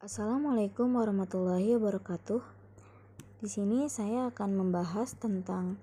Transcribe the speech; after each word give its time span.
Assalamualaikum 0.00 0.96
warahmatullahi 0.96 1.76
wabarakatuh. 1.76 2.40
Di 3.44 3.52
sini 3.52 3.84
saya 3.92 4.32
akan 4.32 4.56
membahas 4.56 5.12
tentang 5.12 5.76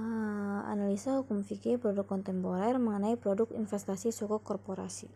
uh, 0.00 0.64
analisa 0.64 1.20
hukum 1.20 1.44
fikih 1.44 1.76
produk 1.76 2.08
kontemporer 2.08 2.80
mengenai 2.80 3.20
produk 3.20 3.52
investasi 3.52 4.16
sukuk 4.16 4.40
korporasi. 4.48 5.12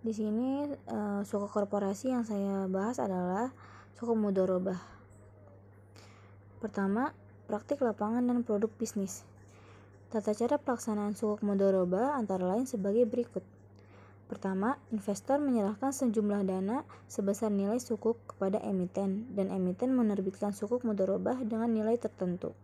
Di 0.00 0.08
sini 0.16 0.72
uh, 0.88 1.20
sukuk 1.20 1.52
korporasi 1.52 2.16
yang 2.16 2.24
saya 2.24 2.64
bahas 2.64 2.96
adalah 2.96 3.52
sukuk 4.00 4.16
mudorobah. 4.16 4.80
Pertama, 6.64 7.12
praktik 7.44 7.84
lapangan 7.84 8.24
dan 8.24 8.40
produk 8.40 8.72
bisnis. 8.80 9.28
Tata 10.08 10.32
cara 10.32 10.56
pelaksanaan 10.56 11.12
sukuk 11.12 11.44
mudorobah 11.44 12.16
antara 12.16 12.56
lain 12.56 12.64
sebagai 12.64 13.04
berikut. 13.04 13.44
Pertama, 14.24 14.80
investor 14.88 15.36
menyerahkan 15.36 15.92
sejumlah 15.92 16.48
dana 16.48 16.88
sebesar 17.06 17.52
nilai 17.52 17.76
sukuk 17.76 18.16
kepada 18.24 18.56
emiten 18.64 19.28
dan 19.36 19.52
emiten 19.52 19.92
menerbitkan 19.92 20.56
sukuk 20.56 20.80
mudorobah 20.80 21.44
dengan 21.44 21.68
nilai 21.68 22.00
tertentu. 22.00 22.56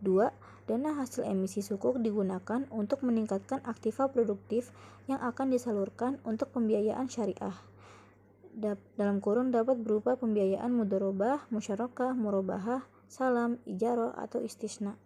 Dua, 0.00 0.32
dana 0.64 0.96
hasil 0.96 1.28
emisi 1.28 1.60
sukuk 1.60 2.00
digunakan 2.00 2.64
untuk 2.72 3.04
meningkatkan 3.04 3.60
aktiva 3.68 4.08
produktif 4.08 4.72
yang 5.10 5.20
akan 5.20 5.52
disalurkan 5.52 6.22
untuk 6.24 6.52
pembiayaan 6.56 7.08
syariah. 7.08 7.56
dalam 8.98 9.22
kurun 9.22 9.54
dapat 9.54 9.78
berupa 9.78 10.18
pembiayaan 10.18 10.74
mudorobah, 10.74 11.46
musyarakah, 11.54 12.10
murabahah, 12.18 12.82
salam, 13.06 13.62
ijaro 13.62 14.10
atau 14.18 14.42
istisna. 14.42 14.98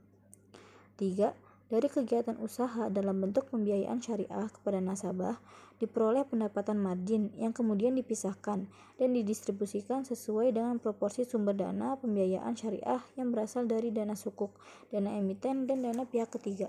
Tiga, 0.97 1.37
dari 1.73 1.89
kegiatan 1.89 2.37
usaha 2.37 2.93
dalam 2.93 3.25
bentuk 3.25 3.49
pembiayaan 3.49 3.97
syariah 3.97 4.45
kepada 4.53 4.77
nasabah 4.77 5.41
diperoleh 5.81 6.29
pendapatan 6.29 6.77
margin 6.77 7.33
yang 7.41 7.57
kemudian 7.57 7.97
dipisahkan 7.97 8.69
dan 9.01 9.09
didistribusikan 9.17 10.05
sesuai 10.05 10.53
dengan 10.53 10.77
proporsi 10.77 11.25
sumber 11.25 11.57
dana 11.57 11.97
pembiayaan 11.97 12.53
syariah 12.53 13.01
yang 13.17 13.33
berasal 13.33 13.65
dari 13.65 13.89
dana 13.89 14.13
sukuk, 14.13 14.53
dana 14.93 15.17
emiten, 15.17 15.65
dan 15.65 15.81
dana 15.81 16.05
pihak 16.05 16.29
ketiga. 16.37 16.69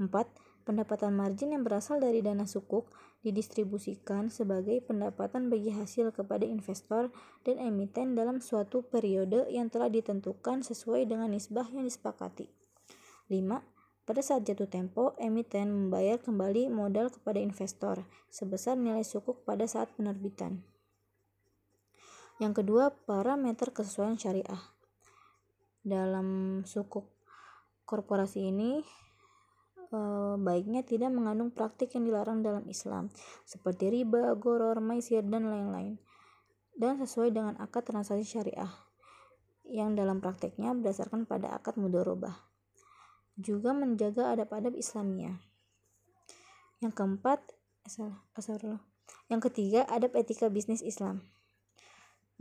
4. 0.00 0.08
Pendapatan 0.64 1.12
margin 1.12 1.52
yang 1.52 1.60
berasal 1.60 2.00
dari 2.00 2.24
dana 2.24 2.48
sukuk 2.48 2.88
didistribusikan 3.20 4.32
sebagai 4.32 4.80
pendapatan 4.80 5.52
bagi 5.52 5.68
hasil 5.68 6.16
kepada 6.16 6.48
investor 6.48 7.12
dan 7.44 7.60
emiten 7.60 8.16
dalam 8.16 8.40
suatu 8.40 8.88
periode 8.88 9.52
yang 9.52 9.68
telah 9.68 9.92
ditentukan 9.92 10.64
sesuai 10.64 11.04
dengan 11.04 11.28
nisbah 11.28 11.68
yang 11.68 11.84
disepakati. 11.84 12.48
5 13.28 13.77
pada 14.08 14.24
saat 14.24 14.48
jatuh 14.48 14.64
tempo, 14.64 15.12
emiten 15.20 15.68
membayar 15.68 16.16
kembali 16.16 16.72
modal 16.72 17.12
kepada 17.12 17.44
investor 17.44 18.08
sebesar 18.32 18.80
nilai 18.80 19.04
sukuk 19.04 19.44
pada 19.44 19.68
saat 19.68 19.92
penerbitan. 20.00 20.64
Yang 22.40 22.64
kedua, 22.64 22.88
parameter 23.04 23.68
kesesuaian 23.68 24.16
syariah. 24.16 24.64
Dalam 25.84 26.60
sukuk 26.64 27.04
korporasi 27.84 28.48
ini 28.48 28.80
eh, 29.92 30.34
baiknya 30.40 30.88
tidak 30.88 31.12
mengandung 31.12 31.52
praktik 31.52 31.92
yang 31.92 32.08
dilarang 32.08 32.40
dalam 32.40 32.64
Islam 32.64 33.12
seperti 33.44 33.92
riba, 33.92 34.32
goror, 34.40 34.80
maisir 34.80 35.20
dan 35.20 35.52
lain-lain 35.52 36.00
dan 36.76 36.96
sesuai 36.96 37.32
dengan 37.32 37.60
akad 37.60 37.84
transaksi 37.84 38.24
syariah 38.24 38.72
yang 39.68 39.92
dalam 39.92 40.20
prakteknya 40.20 40.72
berdasarkan 40.72 41.24
pada 41.24 41.52
akad 41.56 41.76
mudorobah 41.80 42.48
juga 43.38 43.70
menjaga 43.70 44.34
adab-adab 44.34 44.74
Islamnya. 44.74 45.38
Yang 46.82 46.92
keempat, 46.98 47.40
eh, 47.86 48.14
Yang 49.30 49.40
ketiga, 49.50 49.86
adab 49.86 50.18
etika 50.18 50.50
bisnis 50.50 50.82
Islam. 50.82 51.22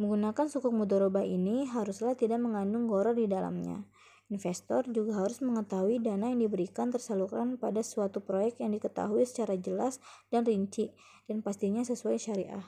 Menggunakan 0.02 0.50
sukuk 0.50 0.73
mudorobah 0.73 1.26
ini 1.26 1.70
haruslah 1.70 2.17
tidak 2.17 2.42
mengandung 2.42 2.89
goror 2.89 3.14
di 3.14 3.30
dalamnya. 3.30 3.86
Investor 4.28 4.89
juga 4.92 5.23
harus 5.23 5.39
mengetahui 5.39 6.04
dana 6.04 6.27
yang 6.33 6.44
diberikan 6.44 6.92
tersalurkan 6.92 7.55
pada 7.55 7.80
suatu 7.80 8.20
proyek 8.20 8.60
yang 8.60 8.76
diketahui 8.76 9.23
secara 9.23 9.55
jelas 9.55 10.04
dan 10.33 10.43
rinci 10.43 10.92
dan 11.30 11.39
pastinya 11.45 11.86
sesuai 11.86 12.20
syariah. 12.20 12.66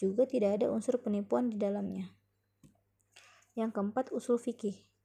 Juga 0.00 0.26
tidak 0.26 0.60
ada 0.60 0.66
unsur 0.72 0.98
penipuan 0.98 1.52
di 1.52 1.56
dalamnya. 1.60 2.10
Yang 3.54 3.70
keempat, 3.78 4.10
usul 4.12 4.36
fikih 4.36 4.95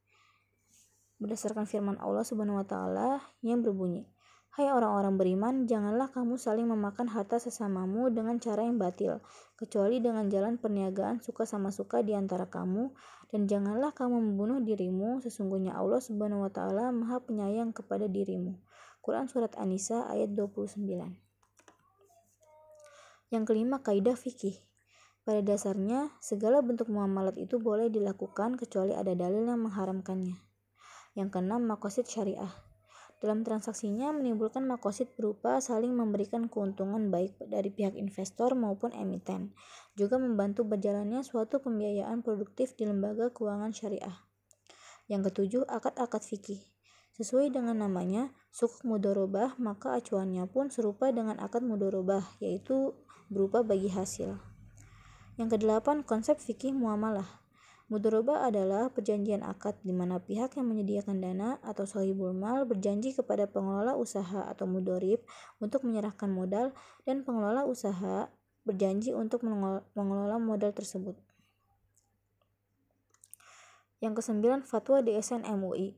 berdasarkan 1.22 1.70
firman 1.70 2.02
Allah 2.02 2.26
Subhanahu 2.26 2.58
wa 2.58 2.66
taala 2.66 3.22
yang 3.46 3.62
berbunyi, 3.62 4.10
Hai 4.52 4.68
orang-orang 4.68 5.16
beriman, 5.16 5.64
janganlah 5.64 6.12
kamu 6.12 6.36
saling 6.36 6.68
memakan 6.68 7.08
harta 7.08 7.40
sesamamu 7.40 8.12
dengan 8.12 8.36
cara 8.36 8.68
yang 8.68 8.76
batil, 8.76 9.24
kecuali 9.56 10.04
dengan 10.04 10.28
jalan 10.28 10.60
perniagaan 10.60 11.24
suka 11.24 11.48
sama 11.48 11.72
suka 11.72 12.04
di 12.04 12.12
antara 12.12 12.52
kamu, 12.52 12.92
dan 13.32 13.48
janganlah 13.48 13.96
kamu 13.96 14.20
membunuh 14.20 14.60
dirimu, 14.60 15.24
sesungguhnya 15.24 15.72
Allah 15.72 16.04
Subhanahu 16.04 16.44
wa 16.44 16.52
taala 16.52 16.92
Maha 16.92 17.24
Penyayang 17.24 17.72
kepada 17.72 18.12
dirimu. 18.12 18.60
Quran 19.00 19.32
surat 19.32 19.56
An-Nisa 19.56 20.04
ayat 20.12 20.36
29. 20.36 20.84
Yang 23.32 23.44
kelima, 23.48 23.80
kaidah 23.80 24.20
fikih. 24.20 24.60
Pada 25.24 25.40
dasarnya, 25.40 26.12
segala 26.20 26.60
bentuk 26.60 26.92
muamalat 26.92 27.40
itu 27.40 27.56
boleh 27.56 27.88
dilakukan 27.88 28.60
kecuali 28.60 28.92
ada 28.92 29.16
dalil 29.16 29.48
yang 29.48 29.64
mengharamkannya. 29.64 30.51
Yang 31.18 31.40
keenam, 31.40 31.68
makosid 31.68 32.08
syariah. 32.08 32.52
Dalam 33.22 33.46
transaksinya 33.46 34.10
menimbulkan 34.10 34.66
makosid 34.66 35.14
berupa 35.14 35.62
saling 35.62 35.94
memberikan 35.94 36.50
keuntungan 36.50 37.14
baik 37.14 37.38
dari 37.46 37.70
pihak 37.70 37.94
investor 37.94 38.58
maupun 38.58 38.90
emiten, 38.98 39.54
juga 39.94 40.18
membantu 40.18 40.66
berjalannya 40.66 41.22
suatu 41.22 41.62
pembiayaan 41.62 42.26
produktif 42.26 42.74
di 42.74 42.90
lembaga 42.90 43.30
keuangan 43.30 43.70
syariah. 43.78 44.26
Yang 45.06 45.30
ketujuh, 45.30 45.64
akad-akad 45.70 46.26
fikih. 46.26 46.66
Sesuai 47.14 47.54
dengan 47.54 47.86
namanya, 47.86 48.34
sukuk 48.50 48.82
mudorobah, 48.88 49.54
maka 49.62 50.02
acuannya 50.02 50.50
pun 50.50 50.74
serupa 50.74 51.14
dengan 51.14 51.38
akad 51.38 51.62
mudorobah, 51.62 52.26
yaitu 52.42 52.98
berupa 53.30 53.62
bagi 53.62 53.94
hasil. 53.94 54.42
Yang 55.38 55.62
kedelapan, 55.62 56.02
konsep 56.02 56.42
fikih 56.42 56.74
muamalah. 56.74 57.44
Mudoroba 57.92 58.48
adalah 58.48 58.88
perjanjian 58.88 59.44
akad 59.44 59.76
di 59.84 59.92
mana 59.92 60.16
pihak 60.24 60.56
yang 60.56 60.72
menyediakan 60.72 61.20
dana 61.20 61.60
atau 61.60 61.84
sohibul 61.84 62.32
mal 62.32 62.64
berjanji 62.64 63.12
kepada 63.12 63.52
pengelola 63.52 64.00
usaha 64.00 64.48
atau 64.48 64.64
mudorib 64.64 65.20
untuk 65.60 65.84
menyerahkan 65.84 66.32
modal 66.32 66.72
dan 67.04 67.28
pengelola 67.28 67.68
usaha 67.68 68.32
berjanji 68.64 69.12
untuk 69.12 69.44
mengelola 69.92 70.40
modal 70.40 70.72
tersebut. 70.72 71.20
Yang 74.00 74.24
kesembilan, 74.24 74.64
Fatwa 74.64 75.04
DSN 75.04 75.44
MUI. 75.52 75.92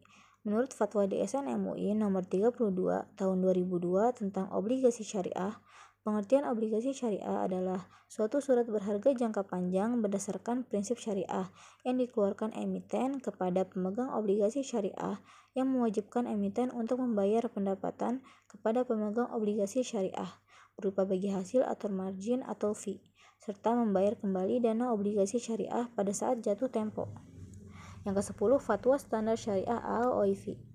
Menurut 0.49 0.73
Fatwa 0.73 1.05
DSN 1.05 1.45
MUI 1.61 1.93
nomor 1.93 2.25
32 2.25 2.73
tahun 3.21 3.37
2002 3.37 4.17
tentang 4.17 4.49
obligasi 4.49 5.05
syariah, 5.05 5.61
Pengertian 6.03 6.43
obligasi 6.43 6.91
syariah 6.91 7.47
adalah 7.47 7.87
suatu 8.11 8.43
surat 8.43 8.67
berharga 8.67 9.15
jangka 9.15 9.47
panjang 9.47 10.03
berdasarkan 10.03 10.67
prinsip 10.67 10.99
syariah 10.99 11.47
yang 11.87 11.95
dikeluarkan 11.95 12.51
emiten 12.59 13.23
kepada 13.23 13.63
pemegang 13.63 14.11
obligasi 14.11 14.67
syariah 14.67 15.23
yang 15.55 15.71
mewajibkan 15.71 16.27
emiten 16.27 16.75
untuk 16.75 16.99
membayar 16.99 17.47
pendapatan 17.47 18.19
kepada 18.51 18.83
pemegang 18.83 19.31
obligasi 19.31 19.79
syariah 19.79 20.27
berupa 20.75 21.07
bagi 21.07 21.31
hasil 21.31 21.63
atau 21.63 21.87
margin 21.87 22.43
atau 22.43 22.75
fee 22.75 22.99
serta 23.39 23.71
membayar 23.71 24.19
kembali 24.19 24.59
dana 24.59 24.91
obligasi 24.91 25.39
syariah 25.39 25.87
pada 25.95 26.11
saat 26.11 26.43
jatuh 26.43 26.67
tempo. 26.67 27.11
Yang 28.03 28.27
ke-10 28.35 28.51
Fatwa 28.59 28.95
Standar 28.99 29.39
Syariah 29.39 29.79
AOIV 29.79 30.72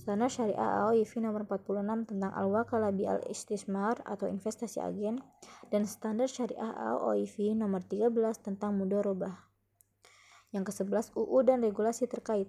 Standar 0.00 0.32
Syariah 0.32 0.88
AOIV 0.88 1.20
nomor 1.20 1.44
46 1.44 2.08
tentang 2.08 2.32
al-wakalah 2.32 2.88
al-istismar 2.88 4.00
atau 4.08 4.32
investasi 4.32 4.80
agen 4.80 5.20
dan 5.68 5.84
Standar 5.84 6.24
Syariah 6.24 6.72
AOIV 6.72 7.52
nomor 7.52 7.84
13 7.84 8.08
tentang 8.40 8.80
mudorobah. 8.80 9.36
Yang 10.56 10.72
ke-11 10.72 11.12
UU 11.20 11.38
dan 11.44 11.60
regulasi 11.60 12.08
terkait. 12.08 12.48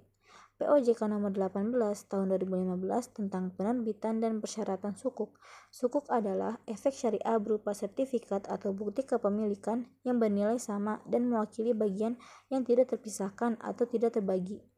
POJK 0.64 1.12
nomor 1.12 1.36
18 1.36 1.76
tahun 2.08 2.40
2015 2.40 3.20
tentang 3.20 3.52
penerbitan 3.52 4.24
dan 4.24 4.40
persyaratan 4.40 4.96
sukuk. 4.96 5.36
Sukuk 5.76 6.08
adalah 6.08 6.56
efek 6.72 6.96
syariah 6.96 7.36
berupa 7.36 7.76
sertifikat 7.76 8.48
atau 8.48 8.72
bukti 8.72 9.04
kepemilikan 9.04 9.92
yang 10.08 10.24
bernilai 10.24 10.56
sama 10.56 11.04
dan 11.04 11.28
mewakili 11.28 11.76
bagian 11.76 12.16
yang 12.48 12.64
tidak 12.64 12.96
terpisahkan 12.96 13.60
atau 13.60 13.84
tidak 13.84 14.16
terbagi 14.16 14.71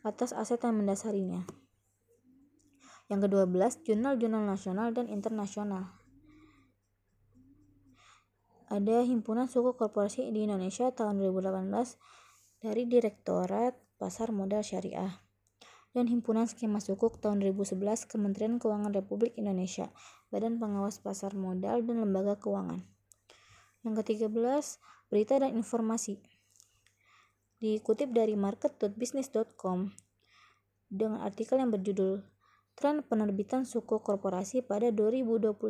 atas 0.00 0.32
aset 0.32 0.60
yang 0.62 0.80
mendasarinya. 0.80 1.44
Yang 3.10 3.26
kedua 3.26 3.44
belas, 3.50 3.82
jurnal-jurnal 3.82 4.46
nasional 4.46 4.94
dan 4.94 5.10
internasional. 5.10 5.90
Ada 8.70 9.02
Himpunan 9.02 9.50
Suku 9.50 9.74
Korporasi 9.74 10.30
di 10.30 10.46
Indonesia 10.46 10.94
tahun 10.94 11.18
2018 11.18 11.74
dari 12.62 12.86
Direktorat 12.86 13.74
Pasar 13.98 14.30
Modal 14.30 14.62
Syariah 14.62 15.10
dan 15.90 16.06
Himpunan 16.06 16.46
Skema 16.46 16.78
Sukuk 16.78 17.18
tahun 17.18 17.42
2011 17.42 18.06
Kementerian 18.06 18.62
Keuangan 18.62 18.94
Republik 18.94 19.34
Indonesia, 19.34 19.90
Badan 20.30 20.62
Pengawas 20.62 21.02
Pasar 21.02 21.34
Modal 21.34 21.82
dan 21.82 22.06
Lembaga 22.06 22.38
Keuangan. 22.38 22.78
Yang 23.82 23.94
ke-13, 24.06 24.64
berita 25.10 25.34
dan 25.42 25.58
informasi. 25.58 26.22
Dikutip 27.60 28.16
dari 28.16 28.40
market.business.com 28.40 29.92
dengan 30.88 31.20
artikel 31.20 31.60
yang 31.60 31.68
berjudul 31.68 32.24
Tren 32.72 33.04
penerbitan 33.04 33.68
suku 33.68 34.00
korporasi 34.00 34.64
pada 34.64 34.88
2021 34.88 35.60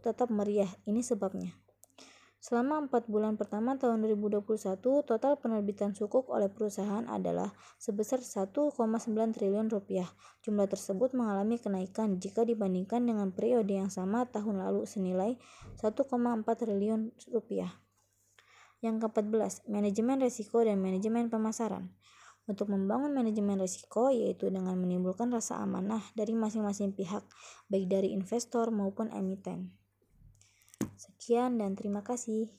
tetap 0.00 0.32
meriah. 0.32 0.72
Ini 0.88 1.04
sebabnya. 1.04 1.52
Selama 2.40 2.88
4 2.88 3.12
bulan 3.12 3.36
pertama 3.36 3.76
tahun 3.76 4.00
2021, 4.08 5.04
total 5.04 5.36
penerbitan 5.36 5.92
sukuk 5.92 6.32
oleh 6.32 6.48
perusahaan 6.48 7.04
adalah 7.12 7.52
sebesar 7.76 8.24
1,9 8.24 8.72
triliun 9.36 9.68
rupiah. 9.68 10.08
Jumlah 10.40 10.64
tersebut 10.64 11.12
mengalami 11.12 11.60
kenaikan 11.60 12.16
jika 12.16 12.48
dibandingkan 12.48 13.04
dengan 13.04 13.36
periode 13.36 13.76
yang 13.76 13.92
sama 13.92 14.24
tahun 14.24 14.64
lalu 14.64 14.88
senilai 14.88 15.36
1,4 15.76 16.00
triliun 16.56 17.12
rupiah. 17.28 17.83
Yang 18.84 19.08
ke-14, 19.08 19.64
manajemen 19.72 20.20
risiko 20.20 20.60
dan 20.60 20.76
manajemen 20.76 21.32
pemasaran 21.32 21.88
untuk 22.44 22.68
membangun 22.68 23.16
manajemen 23.16 23.56
risiko 23.56 24.12
yaitu 24.12 24.52
dengan 24.52 24.76
menimbulkan 24.76 25.32
rasa 25.32 25.56
amanah 25.64 26.04
dari 26.12 26.36
masing-masing 26.36 26.92
pihak 26.92 27.24
baik 27.72 27.88
dari 27.88 28.12
investor 28.12 28.68
maupun 28.68 29.08
emiten. 29.08 29.72
Sekian 31.00 31.56
dan 31.56 31.72
terima 31.72 32.04
kasih. 32.04 32.52